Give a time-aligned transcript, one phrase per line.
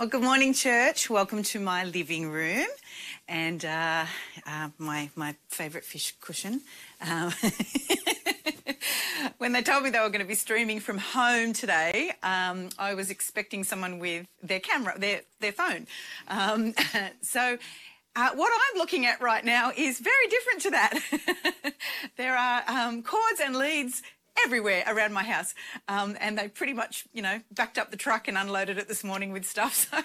[0.00, 1.10] Well, good morning, church.
[1.10, 2.66] Welcome to my living room
[3.28, 4.06] and uh,
[4.46, 6.62] uh, my my favourite fish cushion.
[7.06, 7.34] Um,
[9.36, 12.94] when they told me they were going to be streaming from home today, um, I
[12.94, 15.86] was expecting someone with their camera, their their phone.
[16.28, 16.72] Um,
[17.20, 17.58] so.
[18.16, 21.74] Uh, what I'm looking at right now is very different to that.
[22.16, 24.02] there are um, cords and leads
[24.44, 25.54] everywhere around my house.
[25.88, 29.04] Um, and they pretty much, you know, backed up the truck and unloaded it this
[29.04, 29.90] morning with stuff.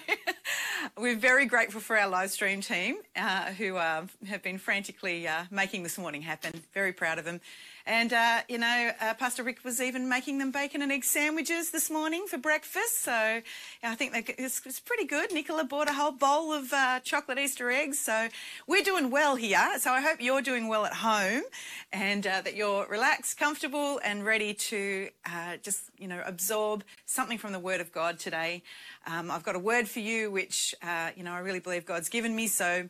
[0.96, 5.26] So we're very grateful for our live stream team uh, who uh, have been frantically
[5.26, 6.62] uh, making this morning happen.
[6.74, 7.40] Very proud of them.
[7.86, 11.70] And, uh, you know, uh, Pastor Rick was even making them bacon and egg sandwiches
[11.70, 13.02] this morning for breakfast.
[13.02, 15.32] So I think it's, it's, pretty good.
[15.32, 18.00] Nicola bought a whole bowl of uh, chocolate Easter eggs.
[18.00, 18.28] So
[18.66, 19.78] we're doing well here.
[19.78, 21.42] So I hope you're doing well at home
[21.92, 27.38] and uh, that you're relaxed, comfortable, and ready to uh, just, you know, absorb something
[27.38, 28.64] from the Word of God today.
[29.06, 32.08] Um, I've got a word for you, which, uh, you know, I really believe God's
[32.08, 32.48] given me.
[32.48, 32.88] So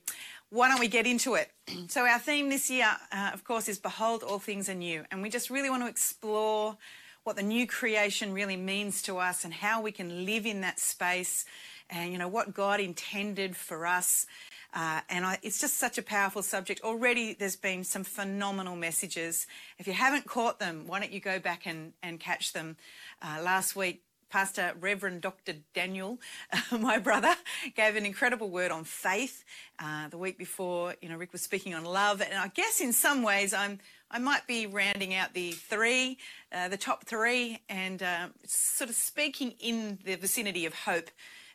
[0.50, 1.50] why don't we get into it?
[1.88, 5.04] so, our theme this year, uh, of course, is Behold, all things are new.
[5.10, 6.76] And we just really want to explore
[7.24, 10.78] what the new creation really means to us and how we can live in that
[10.78, 11.44] space
[11.90, 14.26] and, you know, what God intended for us.
[14.72, 16.82] Uh, and I, it's just such a powerful subject.
[16.82, 19.46] Already there's been some phenomenal messages.
[19.78, 22.76] If you haven't caught them, why don't you go back and, and catch them?
[23.20, 24.02] Uh, last week,
[24.36, 25.54] Pastor Reverend Dr.
[25.72, 26.20] Daniel,
[26.70, 27.34] my brother,
[27.74, 29.42] gave an incredible word on faith.
[29.78, 32.92] Uh, the week before, you know, Rick was speaking on love, and I guess in
[32.92, 33.78] some ways I'm
[34.10, 36.18] I might be rounding out the three,
[36.52, 41.08] uh, the top three, and uh, sort of speaking in the vicinity of hope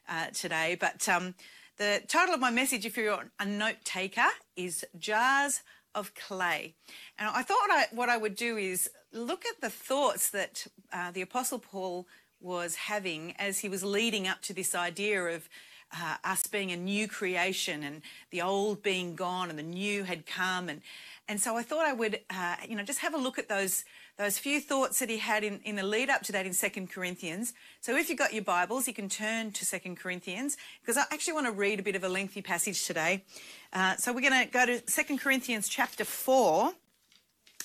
[0.09, 0.75] uh, today.
[0.79, 1.35] But um,
[1.77, 5.61] the title of my message, if you're a note taker, is Jars
[5.93, 6.73] of Clay.
[7.19, 11.11] And I thought I, what I would do is look at the thoughts that uh,
[11.11, 12.07] the Apostle Paul
[12.41, 15.47] was having as he was leading up to this idea of
[15.93, 20.25] uh, us being a new creation and the old being gone and the new had
[20.25, 20.81] come and
[21.27, 23.85] and so I thought I would uh, you know just have a look at those
[24.17, 26.91] those few thoughts that he had in, in the lead up to that in Second
[26.91, 27.53] Corinthians.
[27.79, 31.33] So if you've got your Bibles, you can turn to Second Corinthians because I actually
[31.33, 33.23] want to read a bit of a lengthy passage today.
[33.73, 36.71] Uh, so we're going to go to Second Corinthians chapter 4.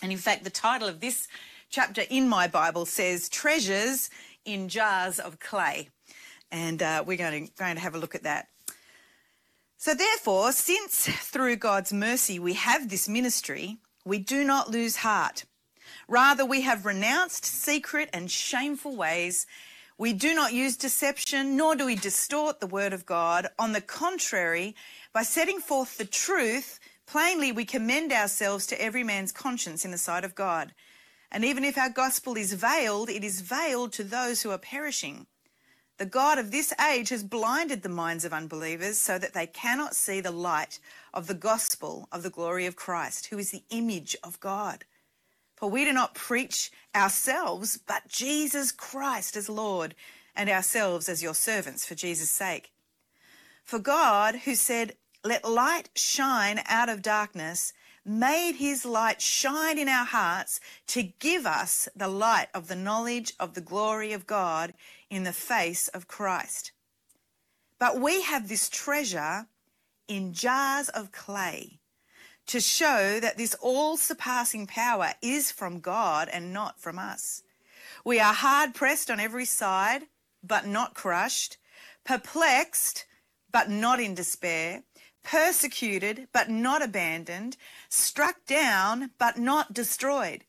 [0.00, 1.28] And in fact, the title of this
[1.68, 4.08] chapter in my Bible says Treasures
[4.46, 5.90] in jars of clay.
[6.50, 8.48] And uh, we're going to, going to have a look at that.
[9.76, 15.44] So, therefore, since through God's mercy we have this ministry, we do not lose heart.
[16.08, 19.46] Rather, we have renounced secret and shameful ways.
[19.98, 23.48] We do not use deception, nor do we distort the word of God.
[23.58, 24.74] On the contrary,
[25.12, 29.98] by setting forth the truth, plainly we commend ourselves to every man's conscience in the
[29.98, 30.72] sight of God.
[31.30, 35.26] And even if our gospel is veiled, it is veiled to those who are perishing.
[35.98, 39.96] The God of this age has blinded the minds of unbelievers so that they cannot
[39.96, 40.78] see the light
[41.14, 44.84] of the gospel of the glory of Christ, who is the image of God.
[45.56, 49.94] For we do not preach ourselves, but Jesus Christ as Lord,
[50.34, 52.72] and ourselves as your servants for Jesus' sake.
[53.64, 57.72] For God, who said, Let light shine out of darkness,
[58.06, 63.32] made his light shine in our hearts to give us the light of the knowledge
[63.40, 64.72] of the glory of God
[65.10, 66.72] in the face of Christ.
[67.78, 69.46] But we have this treasure
[70.08, 71.80] in jars of clay
[72.46, 77.42] to show that this all surpassing power is from God and not from us.
[78.04, 80.02] We are hard pressed on every side,
[80.42, 81.56] but not crushed,
[82.04, 83.04] perplexed,
[83.50, 84.84] but not in despair
[85.26, 87.56] persecuted but not abandoned,
[87.88, 90.44] struck down but not destroyed.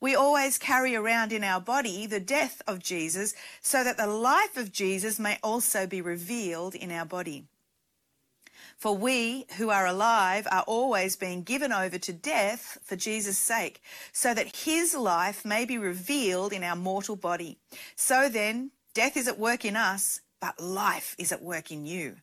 [0.00, 4.56] We always carry around in our body the death of Jesus so that the life
[4.56, 7.46] of Jesus may also be revealed in our body.
[8.76, 13.82] For we who are alive are always being given over to death for Jesus' sake,
[14.12, 17.58] so that his life may be revealed in our mortal body.
[17.96, 22.16] So then, death is at work in us, but life is at work in you.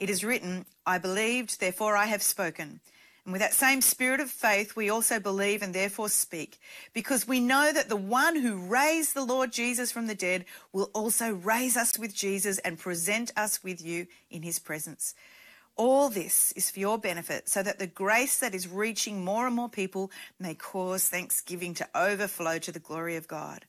[0.00, 2.80] It is written, I believed, therefore I have spoken.
[3.24, 6.58] And with that same spirit of faith, we also believe and therefore speak,
[6.92, 10.90] because we know that the one who raised the Lord Jesus from the dead will
[10.92, 15.14] also raise us with Jesus and present us with you in his presence.
[15.76, 19.56] All this is for your benefit, so that the grace that is reaching more and
[19.56, 23.64] more people may cause thanksgiving to overflow to the glory of God.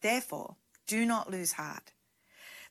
[0.00, 0.54] Therefore,
[0.86, 1.92] do not lose heart.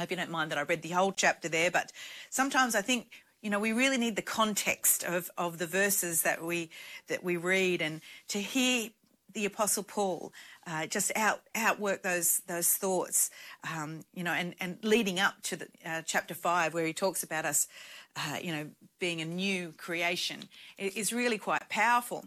[0.00, 1.92] I hope you don't mind that I read the whole chapter there, but
[2.30, 3.10] sometimes I think
[3.42, 6.70] you know we really need the context of, of the verses that we
[7.08, 8.88] that we read and to hear
[9.34, 10.32] the apostle paul
[10.66, 13.30] uh, just out outwork those those thoughts
[13.70, 17.22] um, you know and and leading up to the uh, chapter 5 where he talks
[17.22, 17.68] about us
[18.16, 18.70] uh, you know
[19.00, 20.44] being a new creation
[20.78, 22.24] is really quite powerful.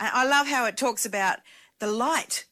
[0.00, 1.38] I love how it talks about
[1.78, 2.46] the light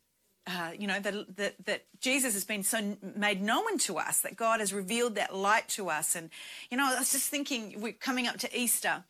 [0.46, 4.36] uh, you know, that, that, that Jesus has been so made known to us, that
[4.36, 6.16] God has revealed that light to us.
[6.16, 6.30] And,
[6.70, 9.04] you know, I was just thinking, we're coming up to Easter,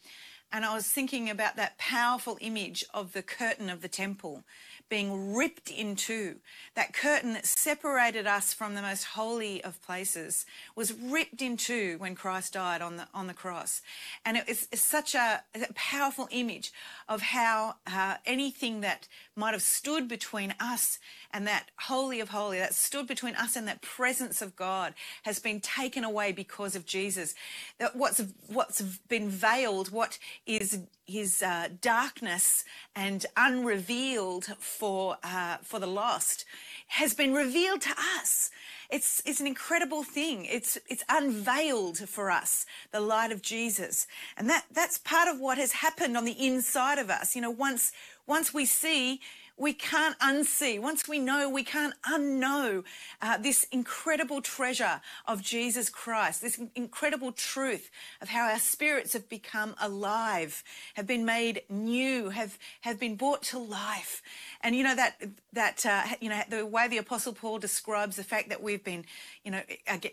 [0.52, 4.44] and I was thinking about that powerful image of the curtain of the temple
[4.92, 6.36] being ripped in two.
[6.74, 10.44] That curtain that separated us from the most holy of places
[10.76, 13.80] was ripped in two when Christ died on the on the cross,
[14.22, 16.74] and it is such a, a, powerful image
[17.08, 20.98] of how uh, anything that might have stood between us
[21.32, 25.38] and that holy of holy that stood between us and that presence of God has
[25.38, 27.34] been taken away because of Jesus.
[27.78, 32.64] That what's what's been veiled, what is his uh, darkness
[32.94, 36.44] and unrevealed for uh, for the lost
[36.88, 38.50] has been revealed to us.
[38.90, 40.44] It's it's an incredible thing.
[40.44, 44.06] It's it's unveiled for us the light of Jesus,
[44.36, 47.34] and that that's part of what has happened on the inside of us.
[47.34, 47.92] You know, once
[48.26, 49.20] once we see
[49.56, 50.80] we can't unsee.
[50.80, 52.84] Once we know, we can't unknow
[53.20, 57.90] uh, this incredible treasure of Jesus Christ, this incredible truth
[58.20, 60.64] of how our spirits have become alive,
[60.94, 64.22] have been made new, have, have been brought to life.
[64.62, 65.20] And you know that
[65.52, 69.04] that uh, you know the way the Apostle Paul describes the fact that we've been,
[69.44, 69.60] you know,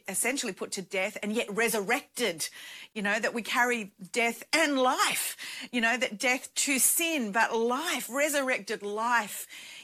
[0.08, 2.50] essentially put to death and yet resurrected.
[2.94, 5.38] You know that we carry death and life.
[5.72, 9.39] You know that death to sin, but life, resurrected life,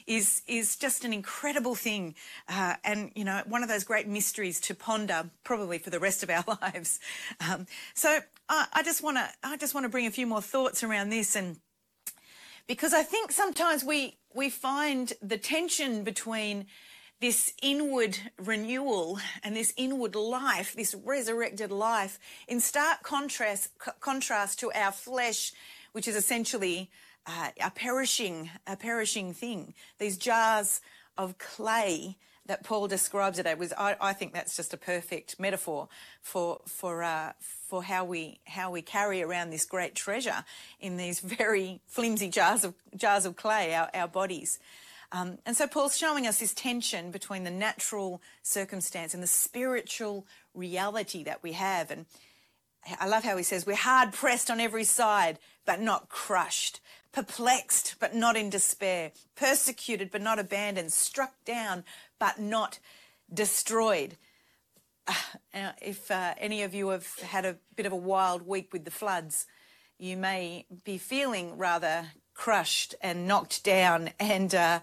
[0.06, 2.14] is is just an incredible thing,
[2.48, 6.22] uh, and you know one of those great mysteries to ponder, probably for the rest
[6.22, 7.00] of our lives.
[7.40, 10.42] Um, so I, I just want to I just want to bring a few more
[10.42, 11.56] thoughts around this and
[12.66, 16.66] because I think sometimes we we find the tension between
[17.20, 23.70] this inward renewal and this inward life, this resurrected life, in stark contrast
[24.00, 25.52] contrast to our flesh,
[25.92, 26.90] which is essentially
[27.26, 29.74] uh, a perishing a perishing thing.
[29.98, 30.80] These jars
[31.18, 33.38] of clay that Paul describes.
[33.38, 35.88] It was I, I think that's just a perfect metaphor
[36.22, 40.44] for for uh, for how we how we carry around this great treasure
[40.80, 44.58] in these very flimsy jars of jars of clay, our, our bodies.
[45.12, 50.26] Um, and so Paul's showing us this tension between the natural circumstance and the spiritual
[50.52, 51.90] reality that we have.
[51.90, 52.06] And
[53.00, 56.80] I love how he says, We're hard pressed on every side, but not crushed,
[57.16, 61.82] perplexed, but not in despair, persecuted, but not abandoned, struck down,
[62.18, 62.78] but not
[63.32, 64.18] destroyed.
[65.08, 68.84] Uh, if uh, any of you have had a bit of a wild week with
[68.84, 69.46] the floods,
[69.98, 74.80] you may be feeling rather crushed and knocked down and uh,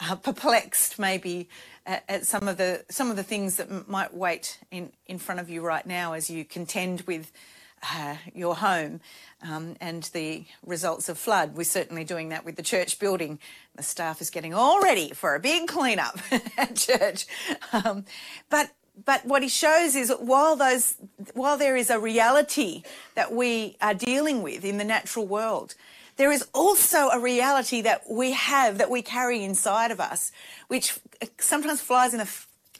[0.00, 1.48] uh perplexed, maybe
[1.86, 5.40] at, at, some of the some of the things that might wait in in front
[5.40, 7.32] of you right now as you contend with
[7.82, 9.00] uh, your home
[9.42, 11.56] um, and the results of flood.
[11.56, 13.38] We're certainly doing that with the church building.
[13.76, 16.18] The staff is getting all ready for a big cleanup
[16.58, 17.26] at church.
[17.72, 18.04] Um,
[18.50, 18.70] but
[19.06, 20.96] but what he shows is while those
[21.34, 22.82] while there is a reality
[23.14, 25.74] that we are dealing with in the natural world,
[26.16, 30.30] there is also a reality that we have that we carry inside of us,
[30.68, 30.98] which
[31.38, 32.30] sometimes flies in the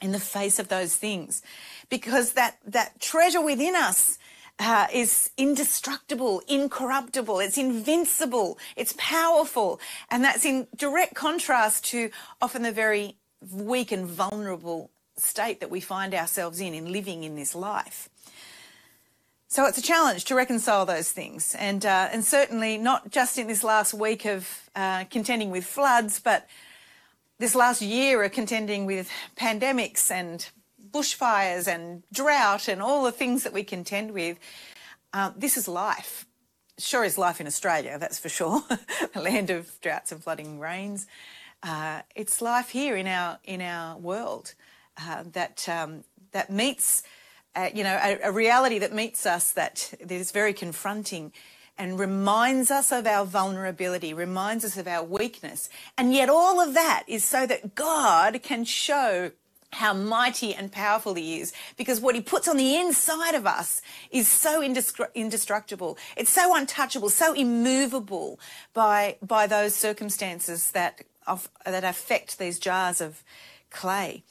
[0.01, 1.41] in the face of those things,
[1.89, 4.19] because that that treasure within us
[4.63, 9.79] uh, is indestructible, incorruptible, it's invincible, it's powerful.
[10.09, 12.09] And that's in direct contrast to
[12.41, 13.17] often the very
[13.51, 18.09] weak and vulnerable state that we find ourselves in, in living in this life.
[19.49, 23.45] So it's a challenge to reconcile those things, and uh, and certainly not just in
[23.45, 26.47] this last week of uh, contending with floods, but
[27.37, 30.49] this last year of contending with pandemics and
[30.93, 34.37] bushfires and drought and all the things that we contend with.
[35.11, 36.25] Uh, this is life.
[36.77, 38.63] Sure is life in Australia, that's for sure.
[39.15, 41.07] a land of droughts and flooding rains.
[41.61, 44.53] Uh, it's life here in our in our world
[45.01, 47.03] uh, that um, that meets,
[47.55, 51.31] uh, you know, a, a reality that meets us that is very confronting
[51.77, 55.69] and reminds us of our vulnerability, reminds us of our weakness.
[55.97, 59.31] And yet all of that is so that God can show
[59.73, 63.81] how mighty and powerful he is because what he puts on the inside of us
[64.11, 65.97] is so indestructible.
[66.15, 68.39] It's so untouchable so immovable
[68.73, 73.23] by by those circumstances that of, that affect these jars of
[73.69, 74.23] clay.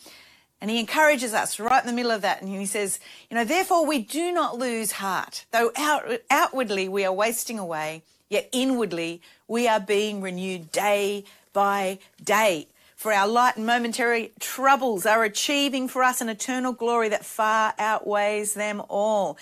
[0.61, 3.45] And he encourages us right in the middle of that and he says you know
[3.45, 5.45] therefore we do not lose heart.
[5.51, 11.99] Though out, outwardly we are wasting away yet inwardly we are being renewed day by
[12.23, 12.67] day
[13.03, 17.75] for our light and momentary troubles are achieving for us an eternal glory that far
[17.77, 19.37] outweighs them all.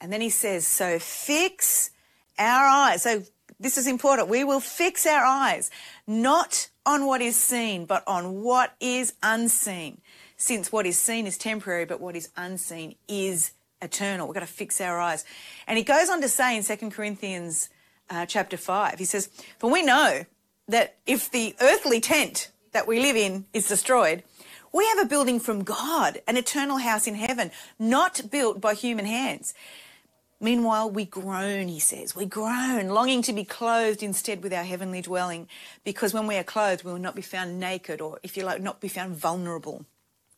[0.00, 1.92] And then he says, So fix
[2.40, 3.04] our eyes.
[3.04, 3.22] So
[3.60, 4.28] this is important.
[4.28, 5.70] We will fix our eyes
[6.08, 10.00] not on what is seen, but on what is unseen.
[10.36, 14.26] Since what is seen is temporary, but what is unseen is eternal.
[14.26, 15.24] We've got to fix our eyes.
[15.68, 17.68] And he goes on to say in 2 Corinthians
[18.10, 19.28] uh, chapter 5, he says,
[19.60, 20.24] For we know
[20.66, 24.22] that if the earthly tent that we live in is destroyed,
[24.72, 29.06] we have a building from God, an eternal house in heaven, not built by human
[29.06, 29.54] hands.
[30.40, 32.14] Meanwhile, we groan, he says.
[32.14, 35.48] We groan, longing to be clothed instead with our heavenly dwelling,
[35.84, 38.60] because when we are clothed, we will not be found naked, or if you like,
[38.60, 39.86] not be found vulnerable.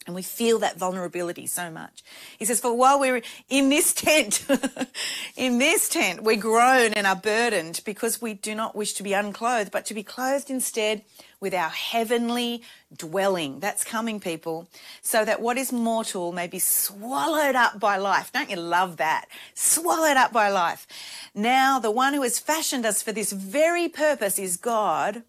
[0.07, 2.05] And we feel that vulnerability so much.
[2.39, 4.47] He says, For while we're in this tent,
[5.37, 9.13] in this tent, we groan and are burdened because we do not wish to be
[9.13, 11.03] unclothed, but to be clothed instead
[11.41, 12.63] with our heavenly
[12.97, 13.59] dwelling.
[13.59, 14.69] That's coming, people.
[15.03, 18.31] So that what is mortal may be swallowed up by life.
[18.33, 19.27] Don't you love that?
[19.55, 20.87] Swallowed up by life.
[21.35, 25.25] Now, the one who has fashioned us for this very purpose is God,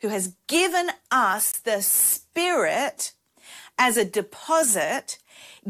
[0.00, 3.12] who has given us the Spirit
[3.80, 5.18] as a deposit,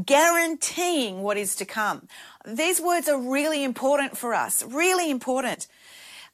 [0.05, 2.09] guaranteeing what is to come.
[2.45, 5.69] These words are really important for us, really important.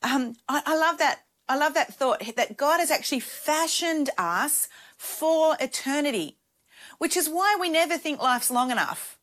[0.02, 1.20] Um, I, I love that.
[1.48, 6.38] I love that thought that God has actually fashioned us for eternity,
[6.98, 9.18] which is why we never think life's long enough.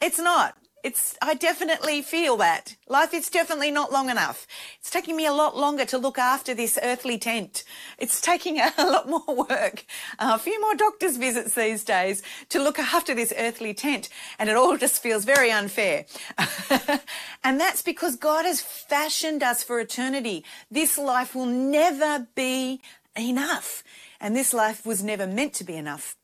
[0.00, 2.76] It's not it's I definitely feel that.
[2.88, 4.46] Life is definitely not long enough.
[4.78, 7.64] It's taking me a lot longer to look after this earthly tent.
[7.98, 9.84] It's taking a, lot more work,
[10.18, 14.08] a few more doctor's visits these days to look after this earthly tent.
[14.38, 16.06] And it all just feels very unfair.
[17.44, 20.44] and that's because God has fashioned us for eternity.
[20.70, 22.80] This life will never be
[23.16, 23.82] enough.
[24.20, 26.16] And this life was never meant to be enough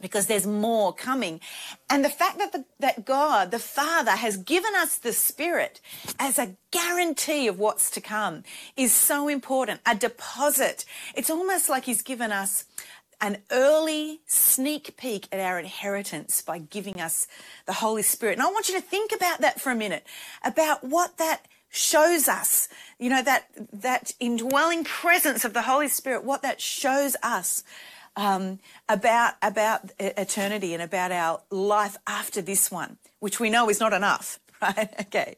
[0.00, 1.40] because there's more coming.
[1.88, 5.80] And the fact that, the, that God, the Father, has given us the Spirit
[6.18, 8.42] as a guarantee of what's to come
[8.76, 9.80] is so important.
[9.86, 10.84] A deposit.
[11.14, 12.64] It's almost like He's given us
[13.20, 17.26] an early sneak peek at our inheritance by giving us
[17.66, 18.34] the Holy Spirit.
[18.34, 20.06] And I want you to think about that for a minute,
[20.42, 26.24] about what that shows us, you know, that, that indwelling presence of the Holy Spirit,
[26.24, 27.62] what that shows us
[28.16, 33.80] um, about about eternity and about our life after this one, which we know is
[33.80, 34.88] not enough, right?
[35.00, 35.36] Okay,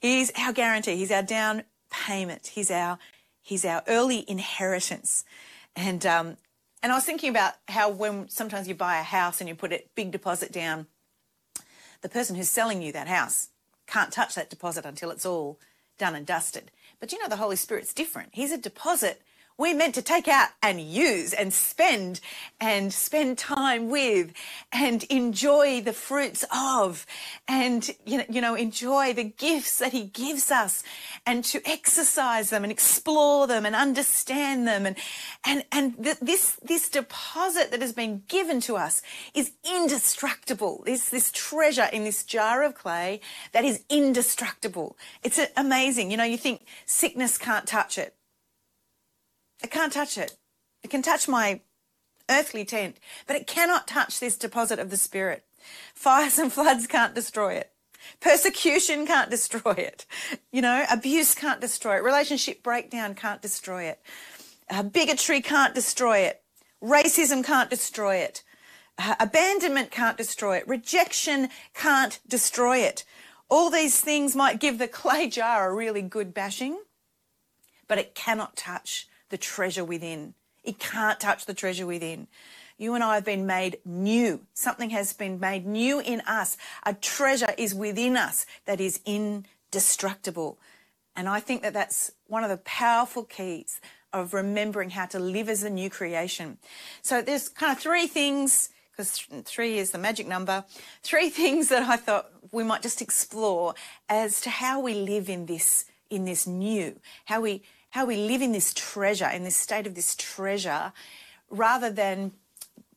[0.00, 0.96] he's our guarantee.
[0.96, 2.48] He's our down payment.
[2.48, 2.98] He's our
[3.42, 5.24] he's our early inheritance,
[5.76, 6.36] and um,
[6.82, 9.72] and I was thinking about how when sometimes you buy a house and you put
[9.72, 10.86] a big deposit down,
[12.02, 13.48] the person who's selling you that house
[13.86, 15.58] can't touch that deposit until it's all
[15.98, 16.70] done and dusted.
[17.00, 18.30] But you know the Holy Spirit's different.
[18.32, 19.22] He's a deposit
[19.56, 22.20] we're meant to take out and use and spend
[22.60, 24.32] and spend time with
[24.72, 27.06] and enjoy the fruits of
[27.46, 30.82] and you know, you know enjoy the gifts that he gives us
[31.24, 34.86] and to exercise them and explore them and understand them.
[34.86, 34.96] And
[35.44, 39.02] and and th- this this deposit that has been given to us
[39.34, 40.82] is indestructible.
[40.84, 43.20] This this treasure in this jar of clay
[43.52, 44.96] that is indestructible.
[45.22, 46.10] It's amazing.
[46.10, 48.16] You know you think sickness can't touch it
[49.64, 50.36] it can't touch it.
[50.82, 51.62] It can touch my
[52.28, 55.44] earthly tent, but it cannot touch this deposit of the Spirit.
[55.94, 57.72] Fires and floods can't destroy it.
[58.20, 60.04] Persecution can't destroy it.
[60.52, 62.04] You know, abuse can't destroy it.
[62.04, 64.00] Relationship breakdown can't destroy it.
[64.68, 66.42] Uh, bigotry can't destroy it.
[66.82, 68.42] Racism can't destroy it.
[68.98, 70.68] Uh, abandonment can't destroy it.
[70.68, 73.04] Rejection can't destroy it.
[73.48, 76.78] All these things might give the clay jar a really good bashing,
[77.88, 80.32] but it cannot touch the treasure within.
[80.62, 82.28] It can't touch the treasure within.
[82.78, 84.42] You and I have been made new.
[84.54, 86.56] Something has been made new in us.
[86.84, 90.56] A treasure is within us that is indestructible.
[91.16, 93.80] And I think that that's one of the powerful keys
[94.12, 96.58] of remembering how to live as a new creation.
[97.02, 100.64] So there's kind of three things, because three is the magic number,
[101.02, 103.74] three things that I thought we might just explore
[104.08, 107.64] as to how we live in this, in this new, how we,
[107.94, 110.92] how we live in this treasure, in this state of this treasure,
[111.48, 112.32] rather than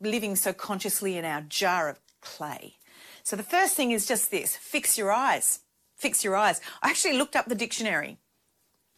[0.01, 2.77] living so consciously in our jar of clay.
[3.21, 5.59] So the first thing is just this fix your eyes.
[5.95, 6.61] Fix your eyes.
[6.81, 8.17] I actually looked up the dictionary.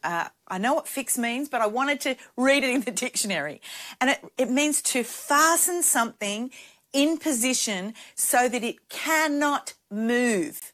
[0.02, 3.60] Uh, I know what fix means, but I wanted to read it in the dictionary.
[4.00, 6.50] And it, it means to fasten something
[6.94, 10.72] in position so that it cannot move.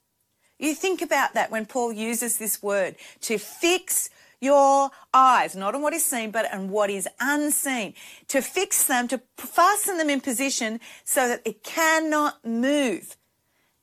[0.57, 4.09] You think about that when Paul uses this word to fix
[4.41, 7.95] your eyes, not on what is seen, but on what is unseen.
[8.29, 13.17] To fix them, to fasten them in position so that it cannot move.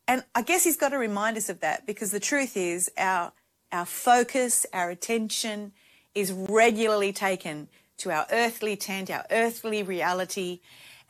[0.08, 3.32] And I guess he's got to remind us of that because the truth is our,
[3.72, 5.72] our focus, our attention
[6.14, 10.60] is regularly taken to our earthly tent, our earthly reality.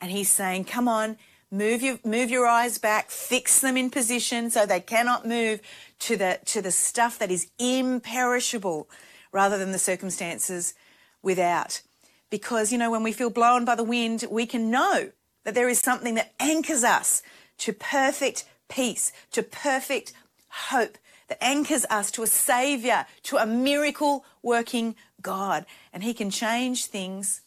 [0.00, 1.16] And he's saying, come on,
[1.50, 5.60] move your, move your eyes back, fix them in position so they cannot move
[6.00, 8.88] to the, to the stuff that is imperishable
[9.34, 10.74] rather than the circumstances
[11.20, 11.82] without.
[12.30, 15.10] Because, you know, when we feel blown by the wind, we can know
[15.42, 17.22] that there is something that anchors us
[17.58, 20.12] to perfect peace, to perfect
[20.48, 20.96] hope,
[21.28, 25.66] that anchors us to a Saviour, to a miracle working God.
[25.92, 27.42] And He can change things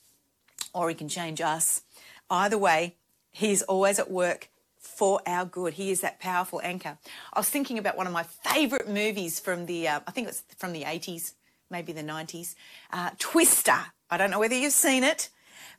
[0.73, 1.83] or He can change us.
[2.29, 2.95] Either way,
[3.31, 5.73] He's always at work for our good.
[5.73, 6.97] He is that powerful anchor.
[7.31, 10.43] I was thinking about one of my favourite movies from the, uh, I think it's
[10.57, 11.33] from the 80s,
[11.69, 12.55] maybe the 90s,
[12.91, 13.77] uh, Twister.
[14.09, 15.29] I don't know whether you've seen it,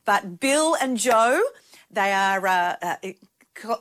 [0.04, 1.40] but Bill and Jo,
[1.90, 3.12] they are uh, uh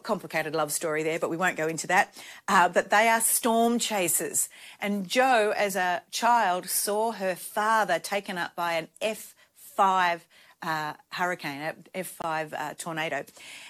[0.04, 2.16] complicated love story there, but we won't go into that.
[2.48, 4.50] Uh, but they are storm chasers.
[4.80, 10.22] And Jo, as a child, saw her father taken up by an F5
[10.62, 13.24] uh, hurricane, F5 uh, tornado,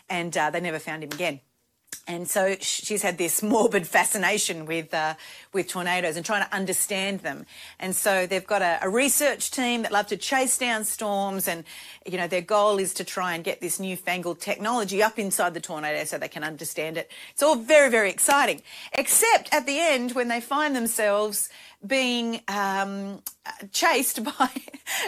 [0.10, 1.42] and uh, they never found him again.
[2.10, 5.16] And so she's had this morbid fascination with uh,
[5.52, 7.46] with tornadoes and trying to understand them.
[7.80, 11.66] And so they've got a, a, research team that love to chase down storms, and
[12.06, 15.60] you know their goal is to try and get this newfangled technology up inside the
[15.60, 17.12] tornado so they can understand it.
[17.32, 18.62] It's all very very exciting,
[18.94, 21.50] except at the end when they find themselves
[21.86, 23.22] being um,
[23.72, 24.50] chased by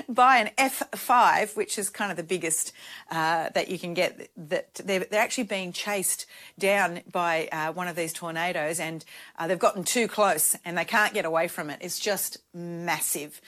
[0.07, 2.73] by an F5, which is kind of the biggest
[3.11, 4.29] uh, that you can get.
[4.37, 6.25] That they're, they're actually being chased
[6.57, 9.03] down by uh, one of these tornadoes, and
[9.37, 11.79] uh, they've gotten too close, and they can't get away from it.
[11.81, 13.41] It's just massive.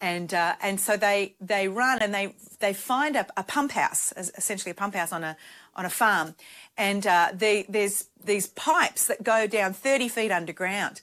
[0.00, 4.12] And uh, and so they they run and they they find a, a, pump house,
[4.16, 5.38] essentially a pump house on a
[5.74, 6.34] on a farm,
[6.76, 11.00] and uh, they, there's these pipes that go down 30 feet underground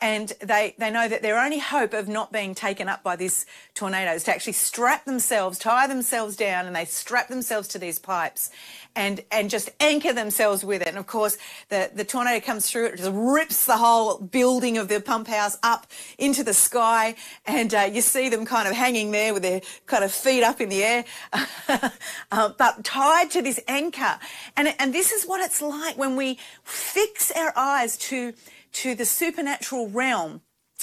[0.00, 3.46] and they, they know that their only hope of not being taken up by this
[3.74, 7.98] tornado is to actually strap themselves, tie themselves down, and they strap themselves to these
[7.98, 8.50] pipes
[8.94, 10.88] and, and just anchor themselves with it.
[10.88, 11.36] And of course,
[11.68, 15.58] the, the tornado comes through, it just rips the whole building of the pump house
[15.62, 19.60] up into the sky, and uh, you see them kind of hanging there with their
[19.86, 21.04] kind of feet up in the air,
[22.30, 24.18] uh, but tied to this anchor.
[24.56, 28.32] And, and this is what it's like when we fix our eyes to
[28.72, 30.42] to the supernatural realm,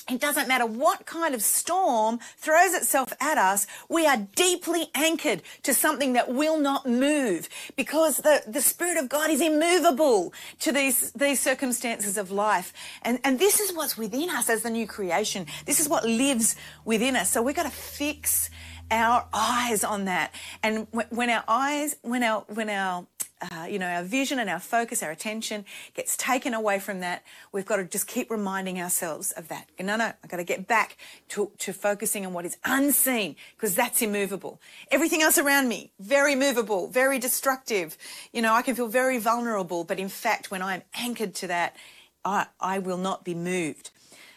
[0.10, 5.42] it doesn't matter what kind of storm throws itself at us, we are deeply anchored
[5.64, 10.72] to something that will not move because the, the Spirit of God is immovable to
[10.72, 12.72] these, these circumstances of life.
[13.02, 15.48] And, and this is what's within us as the new creation.
[15.66, 17.32] This is what lives within us.
[17.32, 18.52] So we've got to fix
[18.92, 20.36] our eyes on that.
[20.62, 23.08] And when our eyes, when our, when our
[23.42, 27.24] uh, you know, our vision and our focus, our attention gets taken away from that,
[27.52, 29.68] we've got to just keep reminding ourselves of that.
[29.80, 30.98] No, no, I've got to get back
[31.30, 34.62] to, to focusing on what is unseen because that's immovable.
[34.90, 37.98] Everything else around me, very movable, very destructive.
[38.32, 41.76] You know, I can feel very vulnerable, but in fact, when I'm anchored to that,
[42.24, 43.92] I, I will not be moved.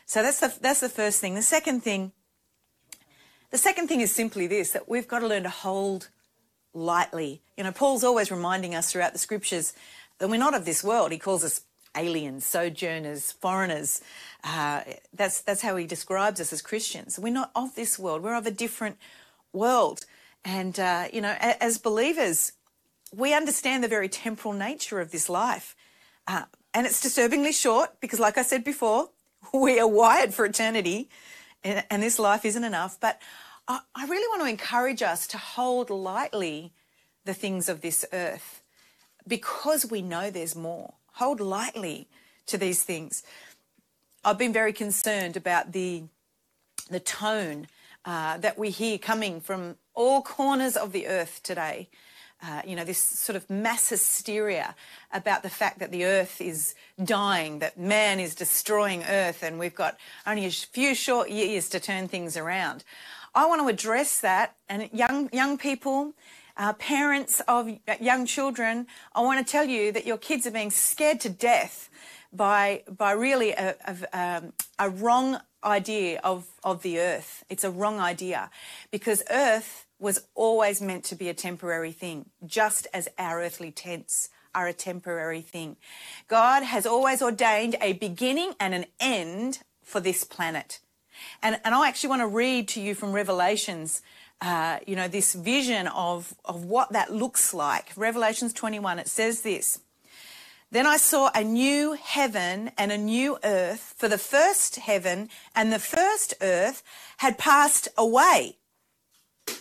[0.06, 1.34] So that's the, that's the first thing.
[1.34, 2.12] The second thing,
[3.50, 6.08] the second thing is simply this, that we've got to learn to hold
[6.78, 7.42] lightly.
[7.56, 9.72] You know, Paul's always reminding us throughout the scriptures
[10.18, 11.12] that we're not of this world.
[11.12, 11.62] He calls us
[11.96, 14.00] aliens, sojourners, foreigners.
[14.44, 17.18] Uh, that's that's how he describes us as Christians.
[17.18, 18.22] We're not of this world.
[18.22, 18.96] We're of a different
[19.52, 20.06] world.
[20.44, 22.52] And uh, you know, as believers,
[23.14, 25.74] we understand the very temporal nature of this life,
[26.26, 29.10] uh, and it's disturbingly short because, like I said before,
[29.54, 31.08] we are wired for eternity,
[31.64, 32.98] and, and this life isn't enough.
[33.00, 33.20] But
[33.68, 36.72] I really want to encourage us to hold lightly
[37.26, 38.62] the things of this earth
[39.26, 40.94] because we know there's more.
[41.14, 42.08] Hold lightly
[42.46, 43.22] to these things.
[44.24, 46.04] I've been very concerned about the,
[46.88, 47.66] the tone
[48.06, 51.90] uh, that we hear coming from all corners of the earth today.
[52.40, 54.74] Uh, you know, this sort of mass hysteria
[55.12, 59.74] about the fact that the earth is dying, that man is destroying earth, and we've
[59.74, 62.84] got only a few short years to turn things around.
[63.40, 66.00] I want to address that, and young young people,
[66.60, 67.62] Uh, parents of
[68.10, 68.74] young children,
[69.18, 71.76] I want to tell you that your kids are being scared to death
[72.32, 74.42] by by really a, a, um,
[74.76, 77.30] a wrong idea of, of the earth.
[77.52, 78.50] It's a wrong idea
[78.90, 79.70] because earth
[80.06, 82.18] was always meant to be a temporary thing,
[82.58, 85.76] just as our earthly tents are a temporary thing.
[86.26, 90.80] God has always ordained a beginning and an end for this planet.
[91.42, 94.02] And, and I actually want to read to you from Revelations,
[94.40, 97.92] uh, you know, this vision of, of what that looks like.
[97.96, 99.80] Revelations 21, it says this.
[100.70, 105.72] Then I saw a new heaven and a new earth, for the first heaven and
[105.72, 106.82] the first earth
[107.18, 108.58] had passed away.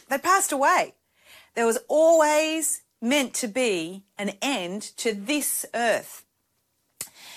[0.10, 0.96] They passed away.
[1.56, 6.26] There was always meant to be an end to this earth.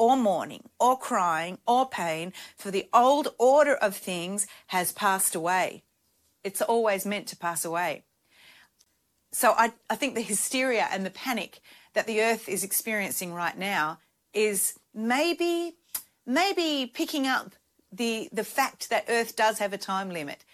[0.00, 5.82] or mourning or crying or pain, for the old order of things has passed away.
[6.42, 8.04] It's always meant to pass away.
[9.30, 11.60] So I, I think the hysteria and the panic
[11.92, 13.98] that the earth is experiencing right now
[14.32, 15.76] is maybe
[16.26, 17.54] maybe picking up
[17.92, 20.44] the the fact that earth does have a time limit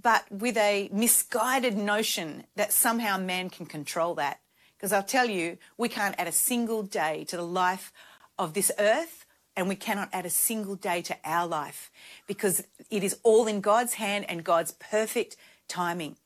[0.00, 4.40] but with a misguided notion that somehow man can control that
[4.76, 7.92] because I'll tell you we can't add a single day to the life
[8.40, 11.90] of this earth, and we cannot add a single day to our life
[12.26, 15.36] because it is all in God's hand and God's perfect
[15.68, 16.16] timing.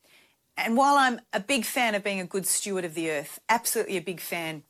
[0.57, 3.96] And while I'm a big fan of being a good steward of the earth, absolutely
[3.96, 4.62] a big fan,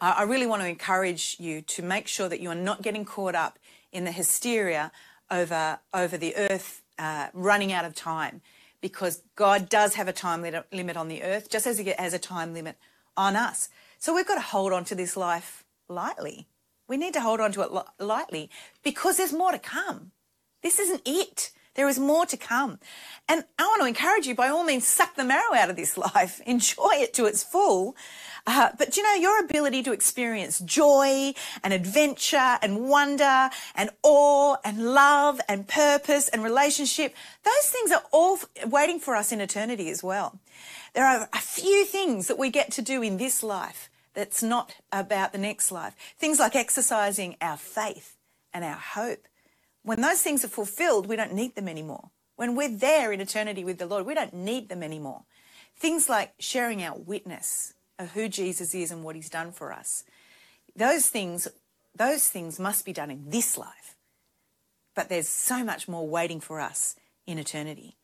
[0.00, 3.36] I really want to encourage you to make sure that you are not getting caught
[3.36, 3.58] up
[3.92, 4.90] in the hysteria
[5.30, 8.42] over, over the earth uh, running out of time
[8.80, 12.18] because God does have a time limit on the earth, just as He has a
[12.18, 12.76] time limit
[13.16, 13.68] on us.
[13.98, 16.48] So we've got to hold on to this life lightly.
[16.88, 18.50] We need to hold on to it lightly
[18.82, 20.12] because there's more to come.
[20.62, 21.50] This isn't it.
[21.76, 22.78] There is more to come.
[23.28, 25.96] And I want to encourage you, by all means, suck the marrow out of this
[26.14, 26.40] life.
[26.46, 27.94] Enjoy it to its full.
[28.46, 34.56] Uh, but you know, your ability to experience joy and adventure and wonder and awe
[34.64, 39.90] and love and purpose and relationship, those things are all waiting for us in eternity
[39.90, 40.38] as well.
[40.94, 44.74] There are a few things that we get to do in this life that's not
[44.90, 45.94] about the next life.
[46.18, 48.16] Things like exercising our faith
[48.52, 49.28] and our hope.
[49.82, 52.10] When those things are fulfilled, we don't need them anymore.
[52.34, 55.22] When we're there in eternity with the Lord, we don't need them anymore.
[55.76, 60.02] Things like sharing our witness of who Jesus is and what he's done for us.
[60.74, 61.46] Those things,
[61.94, 63.96] those things must be done in this life.
[64.94, 67.96] But there's so much more waiting for us in eternity.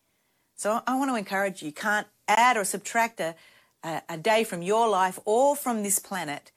[0.57, 3.35] So I want to encourage you, you can't add or subtract a,
[3.83, 6.53] a, a day from your life or from this planet.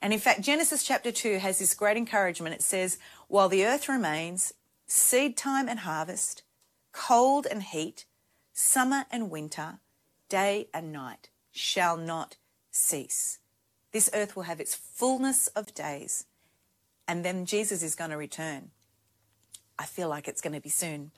[0.00, 2.54] And in fact, Genesis chapter 2 has this great encouragement.
[2.54, 4.54] It says, While the earth remains,
[4.86, 6.42] seed time and harvest,
[6.92, 8.04] cold and heat,
[8.52, 9.80] summer and winter,
[10.28, 12.36] day and night shall not
[12.70, 13.38] cease.
[13.92, 16.26] This earth will have its fullness of days,
[17.06, 18.70] and then Jesus is going to return.
[19.78, 21.12] I feel like it's going to be soon.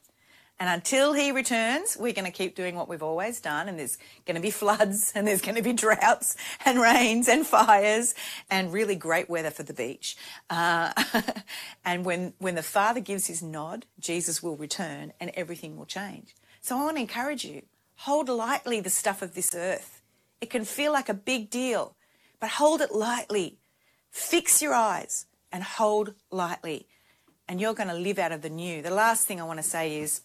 [0.60, 3.66] And until he returns, we're going to keep doing what we've always done.
[3.66, 3.96] And there's
[4.26, 8.14] going to be floods and there's going to be droughts and rains and fires
[8.50, 10.18] and really great weather for the beach.
[10.50, 10.92] Uh,
[11.84, 16.36] and when, when the Father gives his nod, Jesus will return and everything will change.
[16.60, 17.62] So I want to encourage you
[18.00, 20.00] hold lightly the stuff of this earth.
[20.40, 21.96] It can feel like a big deal,
[22.38, 23.58] but hold it lightly.
[24.10, 26.86] Fix your eyes and hold lightly.
[27.46, 28.80] And you're going to live out of the new.
[28.80, 30.22] The last thing I want to say is,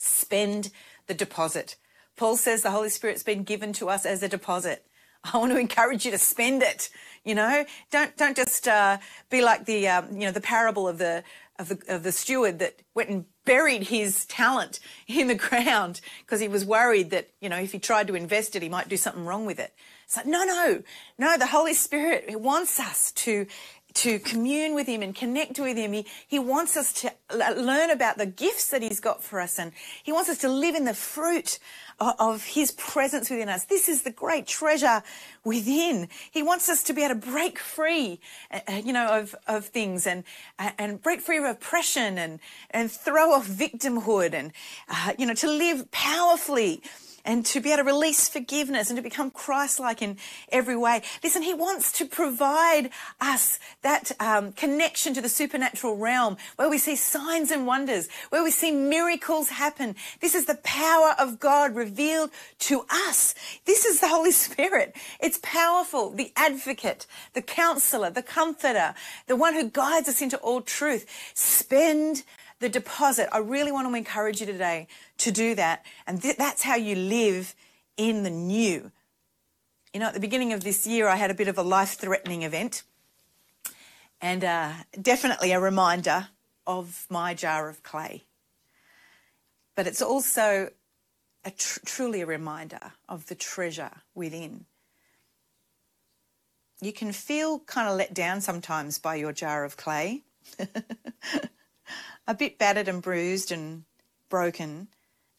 [0.00, 0.70] spend
[1.06, 1.76] the deposit.
[2.16, 4.84] Paul says the Holy Spirit's been given to us as a deposit.
[5.22, 6.88] I want to encourage you to spend it.
[7.24, 10.98] You know, don't don't just uh, be like the um, you know the parable of
[10.98, 11.22] the
[11.58, 16.40] of the of the steward that went and buried his talent in the ground because
[16.40, 18.96] he was worried that you know if he tried to invest it he might do
[18.96, 19.74] something wrong with it.
[20.06, 20.82] It's like no, no,
[21.18, 21.36] no.
[21.36, 23.46] The Holy Spirit wants us to
[23.94, 25.92] to commune with him and connect with him.
[25.92, 29.72] He, he wants us to learn about the gifts that he's got for us and
[30.02, 31.58] he wants us to live in the fruit
[31.98, 33.64] of, of his presence within us.
[33.64, 35.02] This is the great treasure
[35.44, 36.08] within.
[36.30, 39.66] He wants us to be able to break free, uh, uh you know, of, of
[39.66, 40.24] things and,
[40.58, 44.52] uh, and break free of oppression and, and throw off victimhood and,
[44.88, 46.82] uh, you know, to live powerfully
[47.24, 50.16] and to be able to release forgiveness and to become Christ-like in
[50.50, 51.02] every way.
[51.22, 56.78] Listen, He wants to provide us that um, connection to the supernatural realm where we
[56.78, 59.94] see signs and wonders, where we see miracles happen.
[60.20, 62.30] This is the power of God revealed
[62.60, 63.34] to us.
[63.64, 64.96] This is the Holy Spirit.
[65.20, 66.10] It's powerful.
[66.10, 68.94] The advocate, the counselor, the comforter,
[69.26, 71.06] the one who guides us into all truth.
[71.34, 72.22] Spend
[72.60, 73.28] the deposit.
[73.32, 74.86] I really want to encourage you today
[75.18, 75.84] to do that.
[76.06, 77.54] And th- that's how you live
[77.96, 78.92] in the new.
[79.92, 81.94] You know, at the beginning of this year, I had a bit of a life
[81.94, 82.84] threatening event
[84.20, 86.28] and uh, definitely a reminder
[86.66, 88.24] of my jar of clay.
[89.74, 90.70] But it's also
[91.44, 94.66] a tr- truly a reminder of the treasure within.
[96.82, 100.22] You can feel kind of let down sometimes by your jar of clay.
[102.30, 103.82] a bit battered and bruised and
[104.28, 104.86] broken,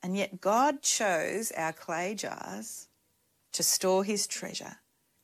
[0.04, 2.90] and yet God chose our clay jars
[3.54, 4.76] to store his treasure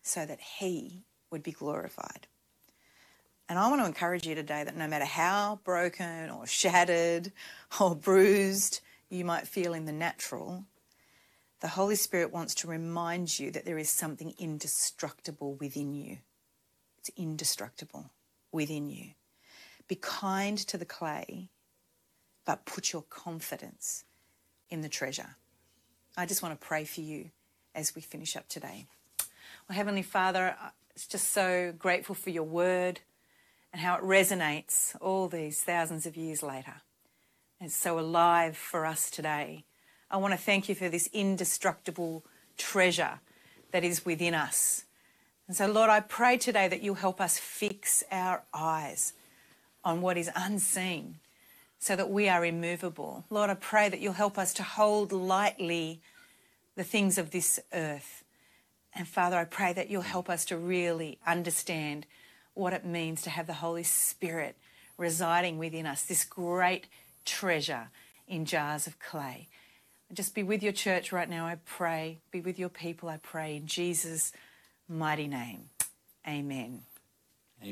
[0.02, 2.28] so that he would be glorified.
[3.50, 7.34] And I want to encourage you today that no matter how broken or shattered
[7.82, 10.64] or bruised you might feel in the natural,
[11.60, 16.20] the Holy Spirit wants to remind you that there is something indestructible within you.
[17.00, 18.12] It's indestructible
[18.54, 19.12] within you.
[19.90, 21.50] Be kind to the clay,
[22.48, 24.06] but put your confidence
[24.70, 25.36] in the treasure.
[26.16, 27.30] I just want to pray for you
[27.76, 28.88] as we finish up today.
[29.68, 30.56] Well, Heavenly Father,
[30.96, 33.02] it's just so grateful for your word
[33.74, 36.76] and how it resonates all these thousands of years later.
[37.60, 39.66] It's so alive for us today.
[40.10, 42.24] I want to thank you for this indestructible
[42.58, 43.20] treasure
[43.72, 44.86] that is within us.
[45.50, 49.12] And so, Lord, I pray today that you'll help us fix our eyes
[49.84, 51.20] on what is unseen
[51.80, 53.26] so that we are immovable.
[53.30, 56.02] Lord, I pray that you'll help us to hold lightly
[56.76, 58.24] the things of this earth.
[58.94, 62.06] And Father, I pray that you'll help us to really understand
[62.54, 64.56] what it means to have the Holy Spirit
[64.98, 66.88] residing within us, this great
[67.26, 67.90] treasure
[68.28, 69.48] in jars of clay.
[70.14, 72.20] Just be with your church right now, I pray.
[72.32, 74.32] Be with your people, I pray, in Jesus'
[74.88, 75.70] mighty name.
[76.28, 76.87] Amen.